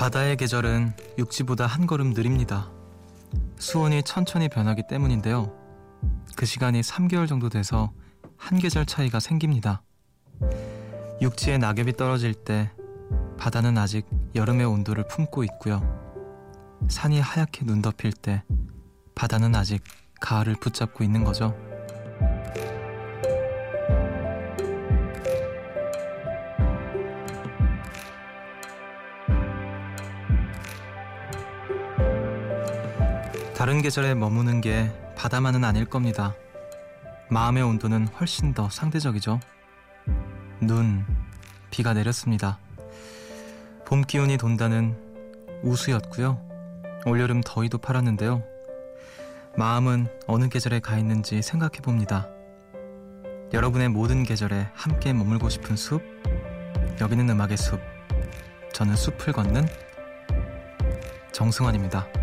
[0.00, 2.70] 바다의 계절은 육지보다 한 걸음 느립니다.
[3.58, 5.54] 수온이 천천히 변하기 때문인데요.
[6.36, 7.92] 그 시간이 3개월 정도 돼서
[8.38, 9.82] 한 계절 차이가 생깁니다.
[11.20, 12.70] 육지에 낙엽이 떨어질 때
[13.36, 15.82] 바다는 아직 여름의 온도를 품고 있고요.
[16.88, 18.42] 산이 하얗게 눈 덮일 때
[19.14, 19.84] 바다는 아직
[20.18, 21.54] 가을을 붙잡고 있는 거죠.
[33.60, 36.34] 다른 계절에 머무는 게 바다만은 아닐 겁니다.
[37.28, 39.38] 마음의 온도는 훨씬 더 상대적이죠.
[40.62, 41.04] 눈,
[41.68, 42.58] 비가 내렸습니다.
[43.84, 44.96] 봄 기운이 돈다는
[45.62, 46.40] 우수였고요.
[47.04, 48.42] 올여름 더위도 팔았는데요.
[49.58, 52.28] 마음은 어느 계절에 가 있는지 생각해 봅니다.
[53.52, 56.00] 여러분의 모든 계절에 함께 머물고 싶은 숲,
[56.98, 57.78] 여기는 음악의 숲.
[58.72, 59.66] 저는 숲을 걷는
[61.32, 62.19] 정승환입니다.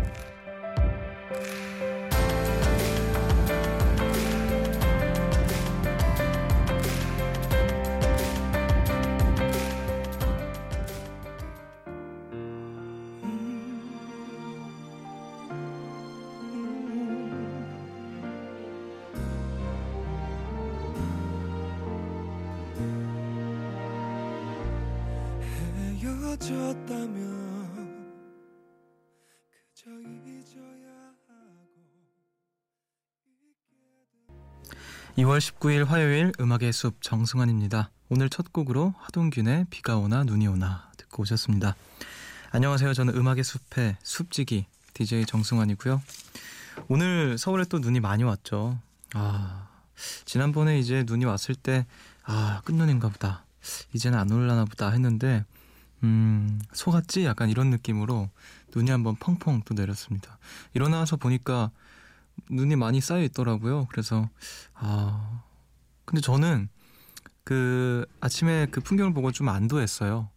[26.88, 28.16] 헤어졌다면
[29.50, 31.76] 그저 잊어야 하고
[35.18, 37.90] 2월 19일 화요일 음악의 숲 정승환입니다.
[38.08, 41.76] 오늘 첫 곡으로 하동균의 비가 오나 눈이 오나 듣고 오셨습니다.
[42.50, 42.94] 안녕하세요.
[42.94, 46.00] 저는 음악의 숲의 숲지기 DJ 정승환이고요.
[46.88, 48.78] 오늘 서울에 또 눈이 많이 왔죠.
[49.12, 49.68] 아,
[50.24, 51.86] 지난번에 이제 눈이 왔을 때,
[52.24, 53.44] 아, 끝눈인가 보다.
[53.92, 55.44] 이제는 안 올라나 보다 했는데,
[56.04, 57.24] 음, 속았지?
[57.24, 58.30] 약간 이런 느낌으로
[58.74, 60.38] 눈이 한번 펑펑 또 내렸습니다.
[60.74, 61.70] 일어나서 보니까
[62.50, 63.86] 눈이 많이 쌓여 있더라고요.
[63.90, 64.28] 그래서,
[64.74, 65.42] 아,
[66.04, 66.68] 근데 저는
[67.44, 70.30] 그 아침에 그 풍경을 보고 좀 안도했어요.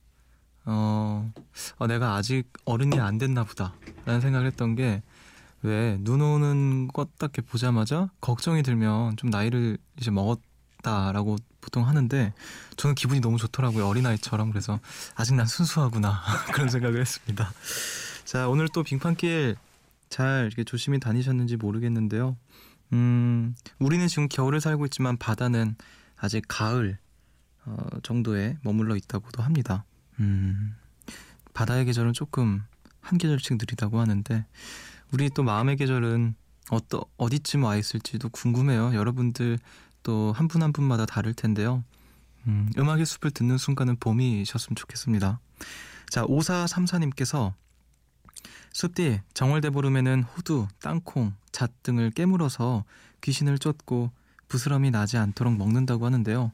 [0.66, 1.33] 어,
[1.78, 3.73] 어 내가 아직 어른이 안 됐나 보다.
[4.05, 5.03] 라는 생각을 했던 게,
[5.63, 10.39] 왜 눈 오는 것딱 보자마자 걱정이 들면 좀 나이를 이제 먹었
[10.81, 12.33] 다라고 보통 하는데
[12.77, 14.51] 저는 기분이 너무 좋더라고요 어린아이처럼.
[14.51, 14.79] 그래서
[15.15, 16.21] 아직 난 순수하구나
[16.53, 17.51] 그런 생각을 했습니다.
[18.25, 19.55] 자 오늘 또 빙판길
[20.09, 22.37] 잘 이렇게 조심히 다니셨는지 모르겠는데요.
[22.93, 25.75] 음 우리는 지금 겨울을 살고 있지만 바다는
[26.17, 26.97] 아직 가을
[27.65, 29.85] 어, 정도에 머물러 있다고도 합니다.
[30.19, 30.75] 음
[31.53, 32.63] 바다의 계절은 조금
[33.01, 34.45] 한 계절씩 느리다고 하는데
[35.11, 36.35] 우리 또 마음의 계절은
[36.69, 38.95] 어떠, 어디쯤 와 있을지도 궁금해요.
[38.95, 39.59] 여러분들
[40.03, 41.84] 또 한분한 한 분마다 다를 텐데요.
[42.47, 45.39] 음, 음악의 숲을 듣는 순간은 봄이셨으면 좋겠습니다.
[46.09, 47.53] 자, 5434님께서
[48.73, 52.85] 숲뒤 정월대보름에는 호두, 땅콩, 잣 등을 깨물어서
[53.22, 54.11] 귀신을 쫓고
[54.47, 56.51] 부스럼이 나지 않도록 먹는다고 하는데요.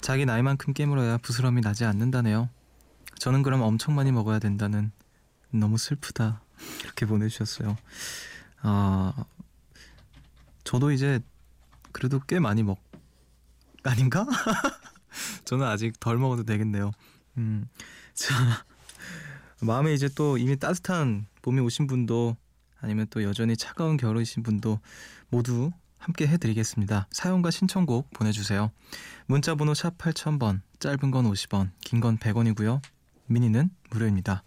[0.00, 2.48] 자기 나이만큼 깨물어야 부스럼이 나지 않는다네요.
[3.18, 4.92] 저는 그럼 엄청 많이 먹어야 된다는
[5.50, 6.40] 너무 슬프다
[6.84, 7.76] 이렇게 보내주셨어요.
[8.62, 9.12] 아
[10.64, 11.20] 저도 이제
[11.92, 12.78] 그래도 꽤 많이 먹
[13.84, 14.26] 아닌가?
[15.44, 16.92] 저는 아직 덜 먹어도 되겠네요.
[17.38, 17.68] 음,
[18.14, 18.34] 자
[19.60, 22.36] 마음에 이제 또 이미 따뜻한 봄이 오신 분도
[22.80, 24.80] 아니면 또 여전히 차가운 겨울이신 분도
[25.30, 27.08] 모두 함께 해드리겠습니다.
[27.10, 28.70] 사연과 신청곡 보내주세요.
[29.26, 32.80] 문자번호 샵 8000번, 짧은 건 50원, 긴 건 100원이고요.
[33.26, 34.44] 미니는 무료입니다.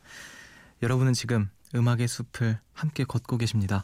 [0.82, 3.84] 여러분은 지금 음악의 숲을 함께 걷고 계십니다.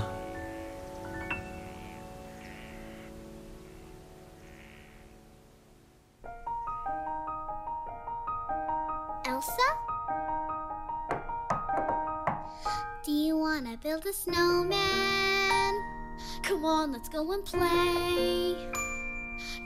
[17.11, 18.55] go and play.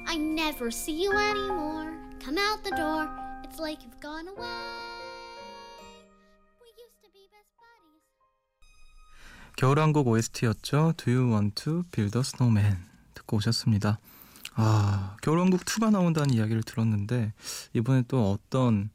[0.07, 1.93] I never see you anymore.
[2.19, 3.07] Come out the door.
[3.43, 4.65] It's like you've gone away.
[6.59, 8.01] We used to be best buddies.
[9.57, 10.93] 겨울왕국 OST였죠.
[10.97, 12.77] Do you want to build a snowman?
[13.13, 13.99] 듣고 오셨습니다.
[14.55, 17.33] 아, 겨울왕국 2가 나온다는 이야기를 들었는데
[17.73, 18.89] 이번에 또 어떤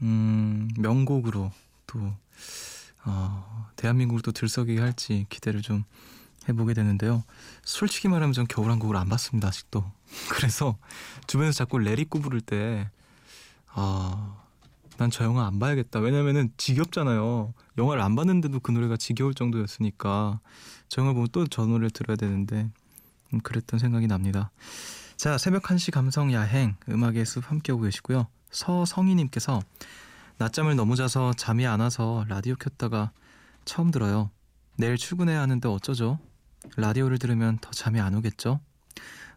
[0.00, 1.52] 음, 명곡으로
[1.86, 2.14] 또
[3.04, 5.84] 어, 대한민국을 또 들썩이게 할지 기대를 좀
[6.48, 7.24] 해보게 되는데요.
[7.64, 9.84] 솔직히 말하면 전 겨울왕국을 안 봤습니다 아직도.
[10.30, 10.76] 그래서
[11.26, 12.90] 주변에서 자꾸 레리꼬 부를 때
[13.72, 14.36] 아,
[14.96, 15.98] 난 저 영화 안 봐야겠다.
[16.00, 17.52] 왜냐면은 지겹잖아요.
[17.78, 20.40] 영화를 안 봤는데도 그 노래가 지겨울 정도였으니까
[20.88, 22.70] 저 영화 보면 또 저 노래를 들어야 되는데
[23.32, 24.50] 음, 그랬던 생각이 납니다.
[25.16, 28.28] 자, 새벽 1시 감성 야행 음악의 숲 함께하고 계시고요.
[28.50, 29.60] 서성희님께서
[30.38, 33.10] 낮잠을 너무 자서 잠이 안 와서 라디오 켰다가
[33.64, 34.30] 처음 들어요.
[34.76, 36.18] 내일 출근해야 하는데 어쩌죠?
[36.76, 38.60] 라디오를 들으면 더 잠이 안 오겠죠?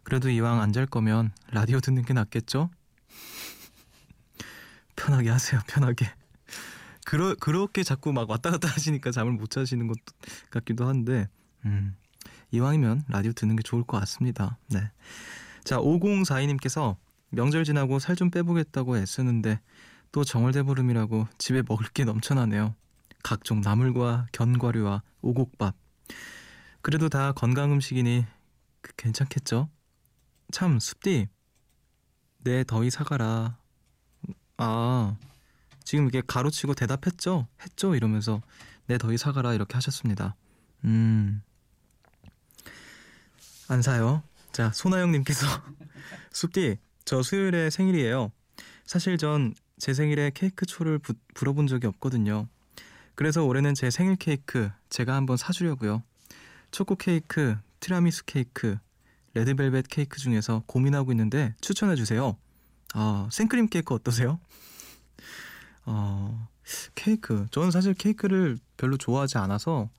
[0.02, 2.70] 그래도 이왕 안 잘 거면 라디오 듣는 게 낫겠죠?
[4.96, 6.10] 편하게 하세요, 편하게.
[7.04, 9.96] 그러, 그렇게 자꾸 막 왔다 갔다 하시니까 잠을 못 자시는 것
[10.50, 11.28] 같기도 한데,
[11.64, 11.96] 음,
[12.50, 14.58] 이왕이면 라디오 듣는 게 좋을 것 같습니다.
[14.68, 14.90] 네.
[15.64, 16.96] 자, 5042님께서
[17.30, 19.60] 명절 지나고 살 좀 빼보겠다고 애쓰는데
[20.12, 22.74] 또 정월대보름이라고 집에 먹을 게 넘쳐나네요.
[23.22, 25.74] 각종 나물과 견과류와 오곡밥.
[26.82, 28.24] 그래도 다 건강 음식이니
[28.80, 29.68] 그 괜찮겠죠?
[30.52, 31.28] 참 숲디
[32.38, 33.58] 내 더위 사가라.
[34.56, 35.16] 아
[35.84, 37.46] 지금 이게 가로치고 대답했죠?
[37.62, 37.94] 했죠?
[37.94, 38.40] 이러면서
[38.86, 40.36] 내 더위 사가라 이렇게 하셨습니다.
[40.84, 41.42] 음.
[43.68, 44.22] 안 사요.
[44.52, 45.46] 자, 소나영님께서
[46.32, 48.32] 숲디 저 수요일에 생일이에요.
[48.84, 52.48] 사실 전 제 생일에 케이크 초를 부, 불어본 적이 없거든요.
[53.14, 56.02] 그래서 올해는 제 생일 케이크 제가 한번 사주려고요.
[56.70, 58.78] 초코 케이크, 티라미수 케이크,
[59.34, 62.36] 레드벨벳 케이크 중에서 고민하고 있는데 추천해 주세요.
[62.94, 64.38] 아, 생크림 케이크 어떠세요?
[65.84, 66.48] 어,
[66.94, 67.46] 케이크.
[67.50, 69.90] 저는 사실 케이크를 별로 좋아하지 않아서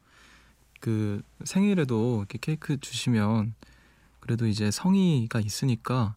[0.79, 3.55] 그 생일에도 이렇게 케이크 주시면
[4.19, 6.15] 그래도 이제 성의가 있으니까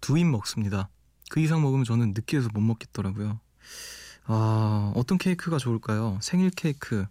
[0.00, 0.88] 두 입 먹습니다.
[1.30, 3.40] 그 이상 먹으면 저는 느끼해서 못 먹겠더라고요.
[4.26, 6.18] 아, 어떤 케이크가 좋을까요?
[6.22, 7.06] 생일 케이크.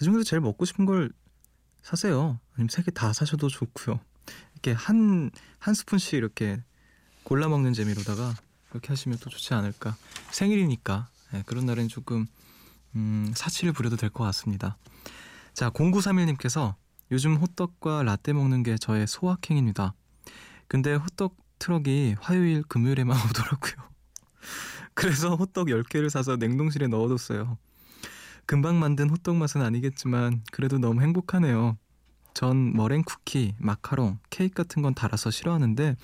[0.00, 1.12] 그 중에서 제일 먹고 싶은 걸
[1.82, 2.40] 사세요.
[2.54, 4.00] 아니면 세 개 다 사셔도 좋고요.
[4.54, 6.62] 이렇게 한, 한 스푼씩 이렇게
[7.22, 8.34] 골라 먹는 재미로다가
[8.70, 9.94] 그렇게 하시면 또 좋지 않을까.
[10.30, 11.10] 생일이니까.
[11.32, 12.26] 네, 그런 날엔 조금,
[12.94, 14.78] 음, 사치를 부려도 될 것 같습니다.
[15.52, 16.76] 자, 0931님께서
[17.10, 19.92] 요즘 호떡과 라떼 먹는 게 저의 소확행입니다.
[20.66, 23.74] 근데 호떡 트럭이 화요일, 금요일에만 오더라고요.
[24.94, 27.58] 그래서 호떡 10개를 사서 냉동실에 넣어뒀어요.
[28.50, 31.78] 금방 만든 호떡 맛은 아니겠지만 그래도 너무 행복하네요.
[32.34, 35.94] 전 머랭 쿠키, 마카롱, 케이크 같은 건 달아서 싫어하는데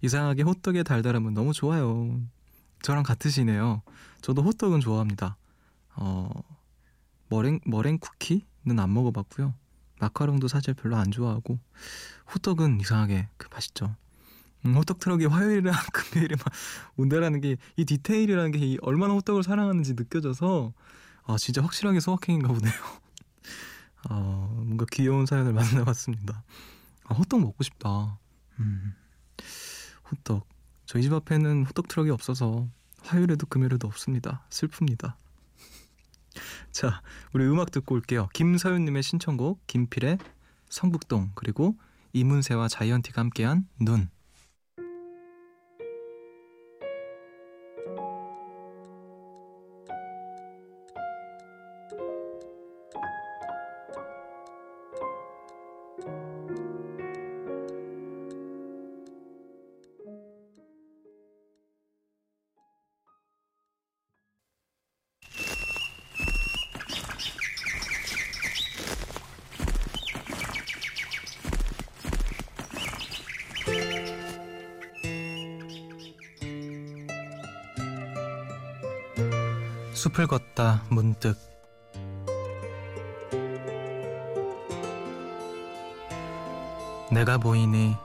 [0.00, 2.20] 이상하게 호떡의 달달함은 너무 좋아요.
[2.82, 3.82] 저랑 같으시네요.
[4.20, 5.36] 저도 호떡은 좋아합니다.
[5.94, 6.28] 어,
[7.28, 9.54] 머랭 머랭 쿠키는 안 먹어봤고요.
[10.00, 11.60] 마카롱도 사실 별로 안 좋아하고
[12.34, 13.94] 호떡은 이상하게 그 맛있죠.
[14.66, 16.52] 음, 호떡 트럭이 화요일이랑 금요일에 막
[16.96, 20.72] 온다라는 게 이 디테일이라는 게 얼마나 호떡을 사랑하는지 느껴져서
[21.24, 22.72] 아 진짜 확실하게 소확행인가 보네요.
[24.10, 26.42] 어, 뭔가 귀여운 사연을 만나봤습니다.
[27.04, 28.18] 아, 호떡 먹고 싶다.
[28.58, 28.94] 음,
[30.10, 30.48] 호떡.
[30.86, 32.68] 저희 집 앞에는 호떡 트럭이 없어서
[33.00, 34.44] 화요일에도 금요일에도 없습니다.
[34.50, 35.14] 슬픕니다.
[36.72, 38.28] 자, 우리 음악 듣고 올게요.
[38.34, 40.18] 김서윤님의 신청곡 김필의
[40.68, 41.76] 성북동 그리고
[42.12, 44.10] 이문세와 자이언티가 함께한 눈.
[80.02, 81.51] 숲을 걷다 문득
[87.22, 87.96] 내가 보이니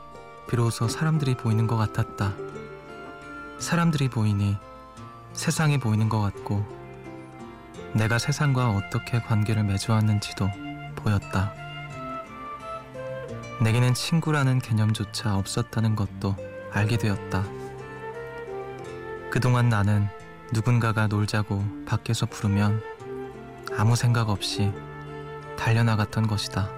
[0.48, 2.36] 비로소 사람들이 보이는 것 같았다.
[3.58, 4.58] 사람들이 보이니
[5.34, 6.64] 세상이 보이는 것 같고
[7.94, 10.48] 내가 세상과 어떻게 관계를 맺어왔는지도
[10.98, 11.52] 보였다.
[13.60, 16.36] 내게는 친구라는 개념조차 없었다는 것도
[16.72, 17.44] 알게 되었다.
[19.32, 20.08] 그동안 나는
[20.54, 22.84] 누군가가 놀자고 밖에서 부르면
[23.76, 24.72] 아무 생각 없이
[25.58, 26.77] 달려나갔던 것이다.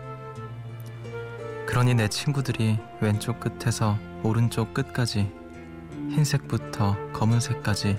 [1.69, 5.31] 그러니 내 친구들이 왼쪽 끝에서 오른쪽 끝까지
[6.09, 7.95] 흰색부터 검은색까지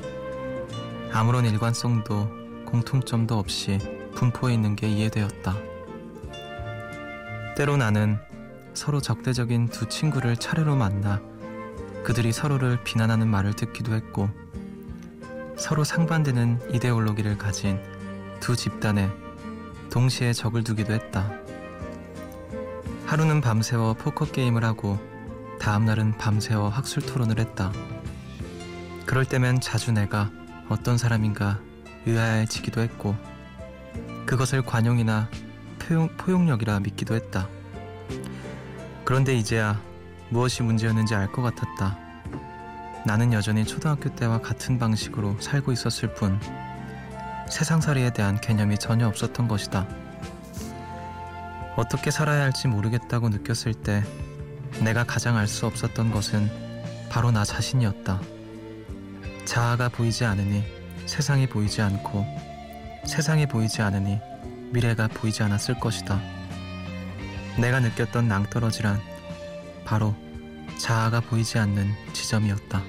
[1.13, 2.29] 아무런 일관성도
[2.67, 3.79] 공통점도 없이
[4.17, 5.55] 분포해 있는 게 이해되었다.
[7.57, 8.19] 때로 나는
[8.75, 11.21] 서로 적대적인 두 친구를 차례로 만나
[12.03, 14.29] 그들이 서로를 비난하는 말을 듣기도 했고
[15.57, 17.79] 서로 상반되는 이데올로기를 가진
[18.41, 19.09] 두 집단에
[19.93, 21.40] 동시에 적을 두기도 했다.
[23.11, 24.97] 하루는 밤새워 포커 게임을 하고
[25.59, 27.73] 다음 날은 밤새워 학술 토론을 했다.
[29.05, 30.31] 그럴 때면 자주 내가
[30.69, 31.59] 어떤 사람인가
[32.07, 33.17] 의아해지기도 했고
[34.27, 35.29] 그것을 관용이나
[35.81, 37.49] 포용, 포용 력이라 믿기도 했다.
[39.05, 39.83] 그런데 이제야
[40.29, 41.99] 무엇이 문제였는지 알 것 같았다.
[43.05, 46.39] 나는 여전히 초등학교 때와 같은 방식으로 살고 있었을 뿐
[47.51, 50.10] 세상살이에 대한 개념이 전혀 없었던 것이다.
[51.81, 54.05] 어떻게 살아야 할지 모르겠다고 느꼈을 때
[54.85, 56.51] 내가 가장 알 수 없었던 것은
[57.09, 58.21] 바로 나 자신이었다.
[59.47, 60.63] 자아가 보이지 않으니
[61.07, 62.27] 세상이 보이지 않고
[63.07, 64.19] 세상이 보이지 않으니
[64.73, 66.21] 미래가 보이지 않았을 것이다.
[67.59, 69.01] 내가 느꼈던 낭떠러지란
[69.87, 70.15] 바로
[70.79, 72.83] 자아가 보이지 않는 지점이었다.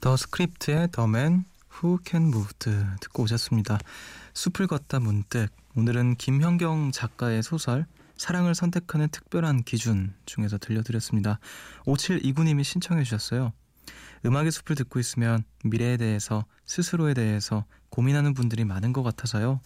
[0.00, 2.32] 더 스크립트의 Man Who Can
[3.00, 3.78] 듣고 오셨습니다.
[4.34, 11.38] 숲을 걷다 문득 오늘은 김현경 작가의 소설 사랑을 선택하는 특별한 기준 중에서 들려드렸습니다.
[11.86, 13.52] 5729님이 신청해 주셨어요.
[14.24, 19.60] 음악의 숲을 듣고 있으면 미래에 대해서 스스로에 대해서 고민하는 분들이 많은 것 같아서요.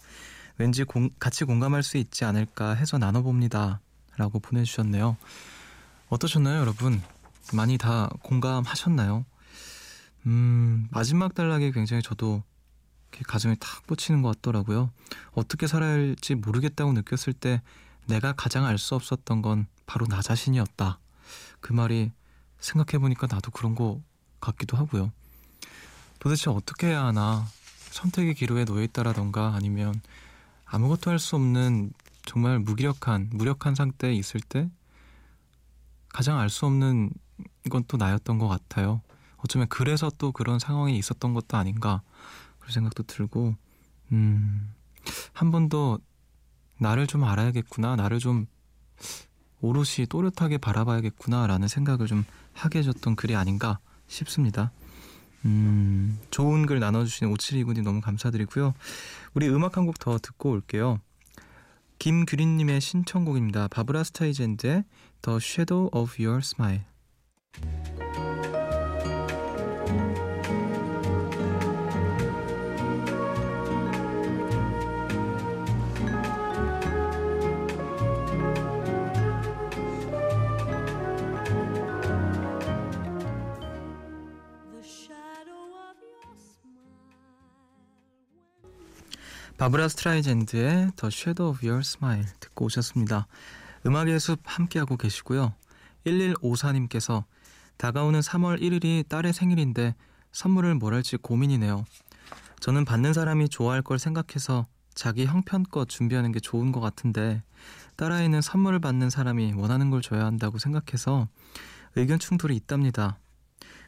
[0.57, 3.79] 왠지 공, 같이 공감할 수 있지 않을까 해서 나눠봅니다.
[4.17, 5.17] 라고 보내주셨네요.
[6.09, 7.01] 어떠셨나요, 여러분?
[7.53, 9.25] 많이 다 공감하셨나요?
[10.25, 12.43] 음, 마지막 단락에 굉장히 저도
[13.25, 14.91] 가슴에 탁 꽂히는 것 같더라고요.
[15.33, 17.61] 어떻게 살아야 할지 모르겠다고 느꼈을 때
[18.05, 20.99] 내가 가장 알 수 없었던 건 바로 나 자신이었다.
[21.61, 22.11] 그 말이
[22.59, 24.01] 생각해보니까 나도 그런 거
[24.39, 25.11] 같기도 하고요.
[26.19, 27.45] 도대체 어떻게 해야 하나
[27.91, 30.01] 선택의 기로에 놓여 있다라던가 아니면
[30.65, 31.91] 아무것도 할 수 없는
[32.25, 34.69] 정말 무기력한 무력한 상태에 있을 때
[36.09, 37.11] 가장 알 수 없는
[37.69, 39.01] 건 또 나였던 것 같아요.
[39.37, 42.01] 어쩌면 그래서 또 그런 상황이 있었던 것도 아닌가
[42.59, 43.55] 그런 생각도 들고
[44.11, 44.73] 음,
[45.33, 45.99] 한 번 더
[46.79, 48.45] 나를 좀 알아야겠구나 나를 좀
[49.61, 54.71] 오롯이 또렷하게 바라봐야겠구나라는 생각을 좀 하게 해줬던 글이 아닌가 싶습니다.
[55.45, 58.73] 음, 좋은 글 나눠주신 5729님 너무 감사드리고요.
[59.33, 60.99] 우리 음악 한 곡 더 듣고 올게요.
[61.99, 63.67] 김규린님의 신청곡입니다.
[63.69, 64.83] 바브라 스타이젠드의
[65.23, 66.83] The Shadow of Your Smile.
[89.57, 93.27] 바브라 스트라이젠드의 The Shadow of Your Smile 듣고 오셨습니다.
[93.85, 95.55] 음악의 숲 함께하고 계시고요.
[96.05, 97.25] 1154님께서
[97.77, 99.95] 다가오는 3월 1일이 딸의 생일인데
[100.31, 101.85] 선물을 뭘 할지 고민이네요.
[102.59, 107.43] 저는 받는 사람이 좋아할 걸 생각해서 자기 형편껏 준비하는 게 좋은 것 같은데
[107.97, 111.27] 딸아이는 선물을 받는 사람이 원하는 걸 줘야 한다고 생각해서
[111.95, 113.19] 의견 충돌이 있답니다.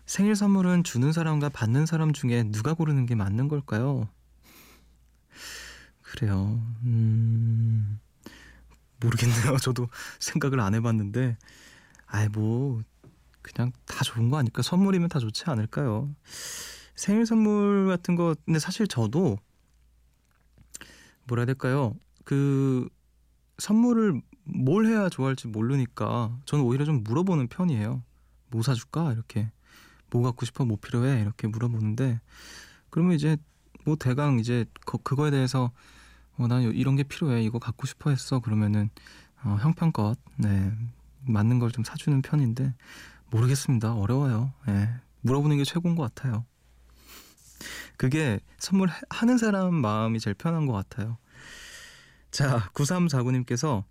[0.06, 4.08] 생일 선물은 주는 사람과 받는 사람 중에 누가 고르는 게 맞는 걸까요?
[6.02, 6.60] 그래요.
[6.84, 8.00] 음,
[9.00, 9.58] 모르겠네요.
[9.62, 9.88] 저도
[10.20, 11.38] 생각을 안 해봤는데,
[12.08, 12.82] 아이, 뭐,
[13.54, 14.62] 그냥 다 좋은 거 아닐까?
[14.62, 16.14] 선물이면 다 좋지 않을까요?
[16.96, 19.38] 생일 선물 같은 거, 근데 사실 저도,
[21.28, 21.96] 뭐라 해야 될까요?
[22.26, 22.88] 그,
[23.60, 28.04] 선물을 뭘 해야 좋아할지 모르니까, 저는 오히려 좀 물어보는 편이에요.
[28.50, 29.12] 뭐 사줄까?
[29.14, 29.52] 이렇게.
[30.12, 30.66] 뭐 갖고 싶어?
[30.66, 31.22] 뭐 필요해?
[31.22, 32.20] 이렇게 물어보는데,
[32.90, 33.38] 그러면 이제,
[33.86, 35.72] 뭐 대강 이제 그, 그거에 대해서
[36.38, 37.44] 어, 난 이런 게 필요해.
[37.44, 38.40] 이거 갖고 싶어 했어.
[38.40, 38.90] 그러면은
[39.44, 40.72] 어, 형편껏 네,
[41.26, 42.74] 맞는 걸 좀 사주는 편인데
[43.32, 43.94] 모르겠습니다.
[43.94, 44.54] 어려워요.
[44.68, 44.90] 예.
[45.22, 46.46] 물어보는 게 최고인 것 같아요.
[47.98, 51.18] 그게 선물하는 사람 마음이 제일 편한 것 같아요.
[52.32, 53.84] 자, 9349님께서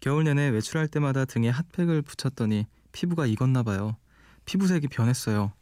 [0.00, 3.96] 겨울 내내 외출할 때마다 등에 핫팩을 붙였더니 피부가 익었나 봐요.
[4.44, 5.52] 피부색이 변했어요.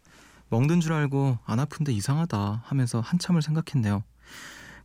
[0.49, 4.03] 멍든 줄 알고 안 아픈데 이상하다 하면서 한참을 생각했네요.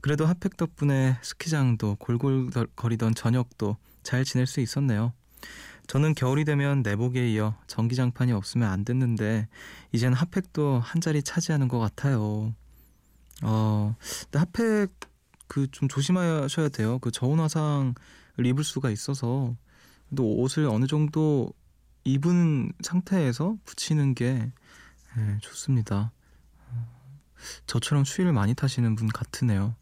[0.02, 5.14] 그래도 핫팩 덕분에 스키장도 골골거리던 저녁도 잘 지낼 수 있었네요.
[5.88, 9.48] 저는 겨울이 되면 내복에 이어 전기장판이 없으면 안 됐는데
[9.92, 12.54] 이젠 핫팩도 한 자리 차지하는 것 같아요.
[13.44, 13.96] 어,
[14.32, 14.92] 근데 핫팩
[15.48, 17.00] 그 좀 조심하셔야 돼요.
[17.00, 17.94] 그 저온 화상
[18.40, 19.56] 입을 수가 있어서
[20.16, 21.52] 또 옷을 어느 정도
[22.04, 24.52] 입은 상태에서 붙이는 게
[25.16, 26.12] 네, 좋습니다.
[27.68, 29.76] 저처럼 추위를 많이 타시는 분 같으네요.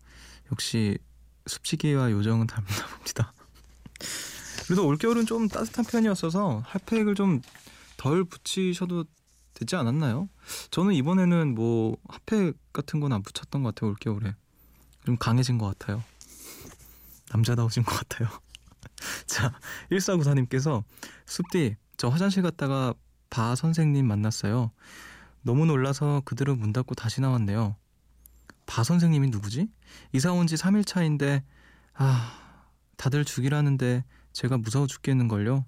[0.52, 0.98] 역시
[1.48, 3.34] 숲지기와 요정은 닮나 봅니다.
[4.74, 7.42] 그래도 올겨울은 좀 따뜻한 편이었어서 핫팩을 좀
[7.96, 9.06] 덜 붙이셔도
[9.54, 10.28] 되지 않았나요?
[10.72, 14.36] 저는 이번에는 뭐 핫팩 같은 건 안 붙였던 것 같아요 올겨울에.
[15.06, 16.04] 좀 강해진 것 같아요.
[17.32, 18.28] 남자다워진 것 같아요.
[19.28, 19.54] 자
[19.92, 20.84] 1494님께서
[21.28, 22.96] 숲디 저 화장실 갔다가
[23.30, 24.72] 바 선생님 만났어요.
[25.44, 27.76] 너무 놀라서 그대로 문 닫고 다시 나왔네요.
[28.66, 29.68] 바 선생님이 누구지?
[30.14, 31.44] 이사 온 지 3일 차인데
[31.94, 32.40] 아
[32.98, 34.04] 다들 죽이라는데
[34.34, 35.66] 제가 무서워 죽겠는걸요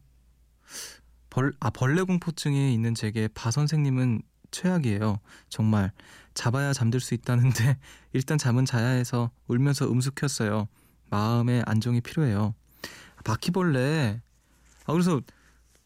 [1.29, 5.19] 벌, 아, 벌레 공포증이 있는 제게 바 선생님은 최악이에요.
[5.49, 5.91] 정말
[6.33, 7.77] 잡아야 잠들 수 있다는데
[8.13, 10.67] 일단 잠은 자야 해서 울면서 음숙혔어요.
[11.09, 12.55] 마음의 안정이 필요해요.
[13.25, 14.21] 바퀴벌레.
[14.85, 15.19] 아 그래서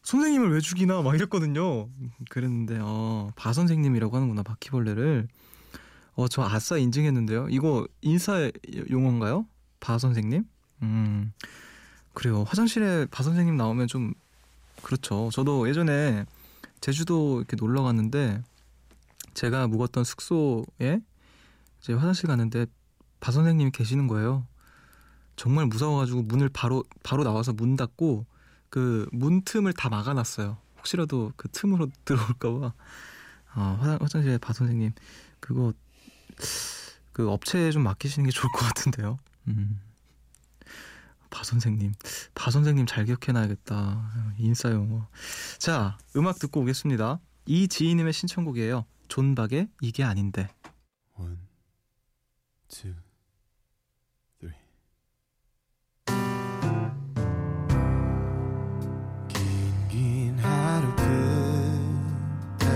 [0.02, 1.88] 선생님을 왜 죽이나 막 이랬거든요.
[2.30, 5.28] 그랬는데 어, 바 선생님이라고 하는구나 바퀴벌레를.
[6.14, 7.48] 어 저 아싸 인증했는데요.
[7.50, 8.50] 이거 인사
[8.90, 9.46] 용어인가요?
[9.80, 10.44] 바 선생님?
[10.82, 11.32] 음
[12.20, 12.44] 그래요.
[12.46, 14.12] 화장실에 바 선생님 나오면 좀
[14.82, 15.30] 그렇죠.
[15.32, 16.26] 저도 예전에
[16.82, 18.42] 제주도 이렇게 놀러 갔는데
[19.32, 21.00] 제가 묵었던 숙소에
[21.80, 22.66] 이제 화장실 갔는데
[23.20, 24.46] 바 선생님이 계시는 거예요.
[25.34, 28.26] 정말 무서워가지고 문을 바로 바로 나와서 문 닫고
[28.68, 30.58] 그 문 틈을 다 막아놨어요.
[30.76, 32.74] 혹시라도 그 틈으로 들어올까봐.
[33.54, 34.92] 아, 화, 화장실에 바 선생님
[35.40, 35.72] 그거
[37.14, 39.18] 그 업체에 좀 맡기시는 게 좋을 것 같은데요.
[39.48, 39.80] 음.
[41.30, 41.92] 바 선생님,
[42.34, 44.34] 바 선생님 잘 기억해놔야겠다.
[44.38, 45.08] 인싸 용어.
[45.58, 47.20] 자, 음악 듣고 오겠습니다.
[47.46, 48.84] 이지희님의 신청곡이에요.
[49.08, 50.48] 존박의 이게 아닌데.
[51.16, 51.38] One,
[52.68, 52.94] two.
[59.28, 62.70] 긴긴 하루 끝에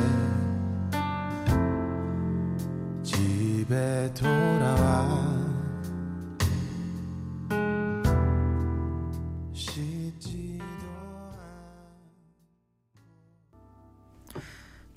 [3.03, 4.84] 집에 돌아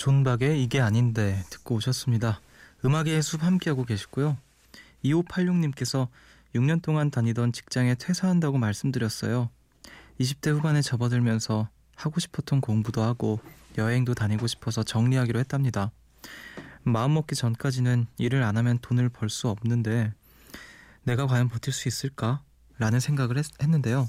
[0.08, 2.40] 존박의 이게 아닌데 듣고 오셨습니다.
[2.86, 4.38] 음악의 숲 함께하고 계시고요.
[5.04, 6.08] 2586님께서
[6.56, 9.50] 6년 동안 다니던 직장에 퇴사한다고 말씀드렸어요.
[10.22, 11.68] 20대 후반에 접어들면서
[11.98, 13.42] 하고 싶었던 공부도 하고
[13.78, 15.92] 여행도 다니고 싶어서 정리하기로 했답니다.
[16.84, 20.14] 마음 먹기 전까지는 일을 안 하면 돈을 벌 수 없는데
[21.04, 22.42] 내가 과연 버틸 수 있을까?
[22.78, 24.08] 라는 생각을 했, 했는데요.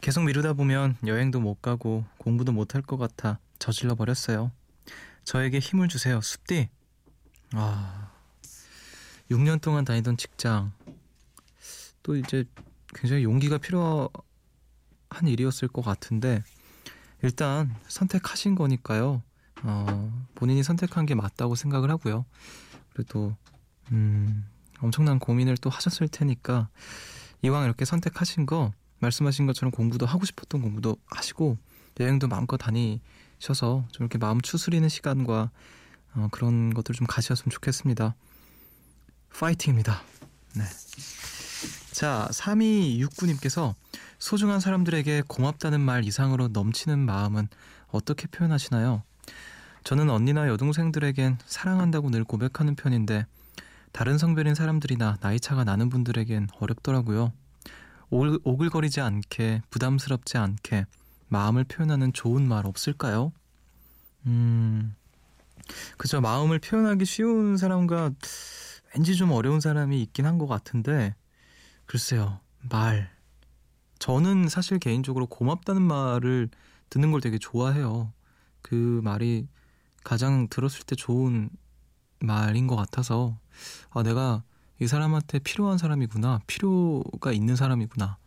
[0.00, 4.52] 계속 미루다 보면 여행도 못 가고 공부도 못 할 것 같아 저질러 버렸어요.
[5.26, 6.20] 저에게 힘을 주세요.
[6.20, 6.68] 숲디.
[7.52, 8.12] 아,
[9.28, 10.72] 6년 동안 다니던 직장.
[12.04, 12.44] 또 이제
[12.94, 14.08] 굉장히 용기가 필요한
[15.24, 16.44] 일이었을 것 같은데,
[17.22, 19.20] 일단 선택하신 거니까요.
[19.64, 22.24] 어, 본인이 선택한 게 맞다고 생각을 하고요.
[22.92, 23.34] 그래도,
[23.90, 24.46] 음,
[24.78, 26.68] 엄청난 고민을 또 하셨을 테니까,
[27.42, 31.58] 이왕 이렇게 선택하신 거, 말씀하신 것처럼 공부도 하고 싶었던 공부도 하시고,
[31.98, 33.00] 여행도 마음껏 다니,
[33.38, 35.50] 셔서 좀 이렇게 마음 추스리는 시간과
[36.14, 38.14] 어, 그런 것들 좀 가지셨으면 좋겠습니다.
[39.38, 40.02] 파이팅입니다.
[40.54, 40.64] 네.
[41.92, 43.74] 자, 3269님께서
[44.18, 47.48] 소중한 사람들에게 고맙다는 말 이상으로 넘치는 마음은
[47.88, 49.02] 어떻게 표현하시나요?
[49.84, 53.26] 저는 언니나 여동생들에겐 사랑한다고 늘 고백하는 편인데
[53.92, 57.32] 다른 성별인 사람들이나 나이차가 나는 분들에겐 어렵더라고요.
[58.10, 60.86] 오글거리지 않게 부담스럽지 않게
[61.28, 63.32] 마음을 표현하는 좋은 말 없을까요?
[64.26, 64.94] 음,
[65.96, 66.20] 그죠.
[66.20, 68.10] 마음을 표현하기 쉬운 사람과
[68.94, 71.14] 왠지 좀 어려운 사람이 있긴 한 것 같은데,
[71.86, 73.10] 글쎄요, 말.
[73.98, 76.50] 저는 사실 개인적으로 고맙다는 말을
[76.90, 78.12] 듣는 걸 되게 좋아해요.
[78.62, 79.48] 그 말이
[80.04, 81.50] 가장 들었을 때 좋은
[82.20, 83.38] 말인 것 같아서,
[83.90, 84.42] 아, 내가
[84.80, 88.18] 이 사람한테 필요한 사람이구나, 필요가 있는 사람이구나,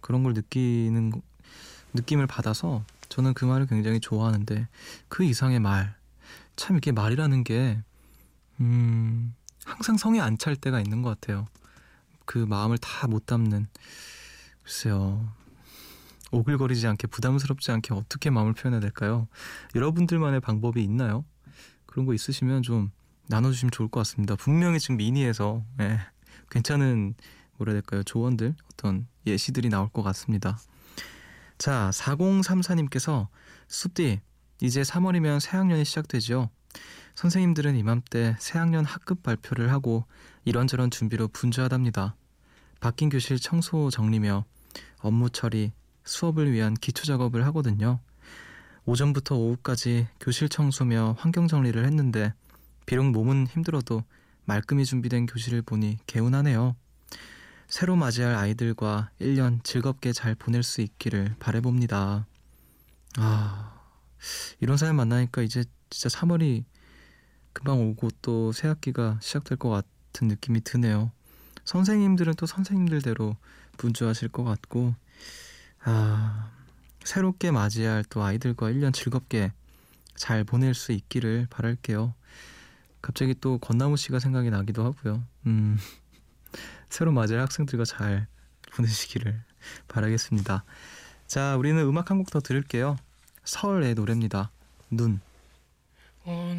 [0.00, 1.12] 그런 걸 느끼는
[1.94, 4.68] 느낌을 받아서 저는 그 말을 굉장히 좋아하는데
[5.08, 5.94] 그 이상의 말.
[6.56, 7.80] 참 이게 말이라는 게,
[8.60, 11.46] 음, 항상 성에 안 찰 때가 있는 것 같아요.
[12.24, 13.66] 그 마음을 다 못 담는.
[14.62, 15.32] 글쎄요.
[16.30, 19.28] 오글거리지 않게 부담스럽지 않게 어떻게 마음을 표현해야 될까요?
[19.74, 21.24] 여러분들만의 방법이 있나요?
[21.86, 22.90] 그런 거 있으시면 좀
[23.28, 24.34] 나눠주시면 좋을 것 같습니다.
[24.34, 26.00] 분명히 지금 미니에서 예,
[26.50, 27.14] 괜찮은
[27.56, 28.02] 뭐라 해야 될까요?
[28.02, 30.58] 조언들 어떤 예시들이 나올 것 같습니다.
[31.58, 33.28] 자, 4034님께서
[33.68, 34.20] 숲디
[34.60, 36.50] 이제 3월이면 새학년이 시작되죠.
[37.14, 40.04] 선생님들은 이맘때 새학년 학급 발표를 하고
[40.44, 42.16] 이런저런 준비로 분주하답니다.
[42.80, 44.44] 바뀐 교실 청소 정리며
[44.98, 45.72] 업무 처리,
[46.04, 48.00] 수업을 위한 기초 작업을 하거든요.
[48.84, 52.34] 오전부터 오후까지 교실 청소며 환경 정리를 했는데
[52.84, 54.02] 비록 몸은 힘들어도
[54.44, 56.76] 말끔히 준비된 교실을 보니 개운하네요.
[57.74, 62.24] 새로 맞이할 아이들과 1년 즐겁게 잘 보낼 수 있기를 바래봅니다.
[63.16, 63.80] 아,
[64.60, 66.62] 이런 사람 만나니까 이제 진짜 3월이
[67.52, 71.10] 금방 오고 또 새 학기가 시작될 것 같은 느낌이 드네요.
[71.64, 73.36] 선생님들은 또 선생님들대로
[73.76, 74.94] 분주하실 것 같고,
[75.82, 76.52] 아,
[77.02, 79.52] 새롭게 맞이할 또 아이들과 1년 즐겁게
[80.14, 82.14] 잘 보낼 수 있기를 바랄게요.
[83.02, 85.24] 갑자기 또 권나무 씨가 생각이 나기도 하고요.
[85.46, 85.76] 음,
[86.94, 88.28] 새로 맞이할 학생들과 잘
[88.70, 89.42] 보내시기를
[89.88, 90.62] 바라겠습니다.
[91.26, 92.96] 자, 우리는 음악 한 곡 더 들을게요.
[93.42, 94.52] 서울의 노래입니다.
[94.90, 95.20] 눈.
[96.24, 96.54] 오늘은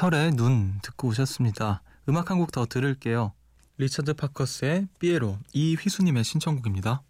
[0.00, 1.82] 설의 눈 듣고 오셨습니다.
[2.08, 3.34] 음악 한 곡 더 들을게요.
[3.76, 7.02] 리차드 파커스의 삐에로 이휘수님의 신청곡입니다.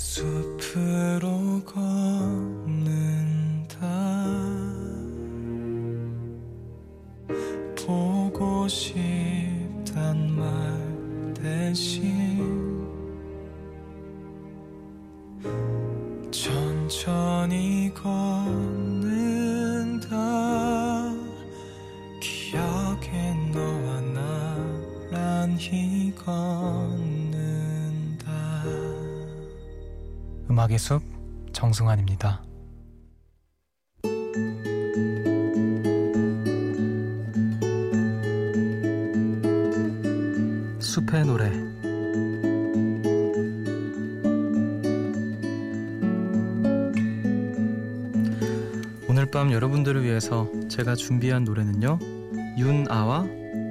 [0.00, 2.09] 숲으로 걷
[30.50, 31.00] 음악의 숲
[31.52, 32.42] 정승환입니다.
[40.80, 41.52] 숲의 노래
[49.08, 52.00] 오늘 밤 여러분들을 위해서 제가 준비한 노래는요
[52.58, 53.24] 윤아와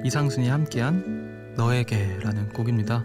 [0.06, 3.04] 이상순이 함께한 너에게라는 곡입니다.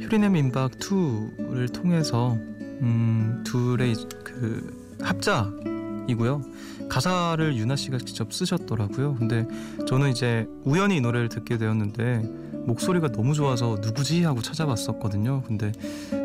[0.00, 2.38] 휴리네 민박 2를 통해서
[2.82, 6.42] 음, 둘의 그 합작이고요.
[6.88, 9.16] 가사를 유나 씨가 직접 쓰셨더라고요.
[9.16, 9.46] 근데
[9.86, 15.42] 저는 이제 우연히 이 노래를 듣게 되었는데 목소리가 너무 좋아서 누구지 하고 찾아봤었거든요.
[15.46, 15.72] 근데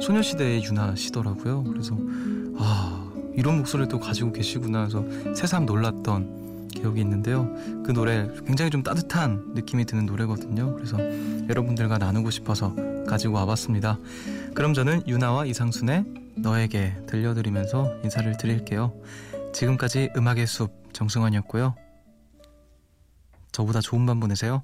[0.01, 1.63] 소녀시대의 유나 씨더라고요.
[1.63, 1.97] 그래서
[2.57, 7.49] 아 이런 목소리를 또 가지고 계시구나 해서 새삼 놀랐던 기억이 있는데요.
[7.85, 10.73] 그 노래 굉장히 좀 따뜻한 느낌이 드는 노래거든요.
[10.75, 10.97] 그래서
[11.49, 12.75] 여러분들과 나누고 싶어서
[13.07, 13.99] 가지고 와봤습니다.
[14.53, 18.93] 그럼 저는 유나와 이상순의 너에게 들려드리면서 인사를 드릴게요.
[19.53, 21.75] 지금까지 음악의 숲 정승환이었고요.
[23.51, 24.63] 저보다 좋은 밤 보내세요.